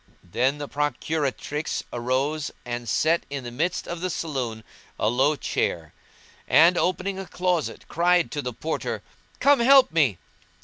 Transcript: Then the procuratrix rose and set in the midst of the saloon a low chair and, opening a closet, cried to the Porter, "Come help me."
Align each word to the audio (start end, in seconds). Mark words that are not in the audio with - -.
Then 0.23 0.57
the 0.57 0.67
procuratrix 0.67 1.83
rose 1.93 2.49
and 2.65 2.89
set 2.89 3.23
in 3.29 3.43
the 3.43 3.51
midst 3.51 3.85
of 3.87 4.01
the 4.01 4.09
saloon 4.09 4.63
a 4.99 5.09
low 5.09 5.35
chair 5.35 5.93
and, 6.47 6.75
opening 6.75 7.19
a 7.19 7.27
closet, 7.27 7.87
cried 7.87 8.31
to 8.31 8.41
the 8.41 8.51
Porter, 8.51 9.03
"Come 9.39 9.59
help 9.59 9.91
me." 9.91 10.17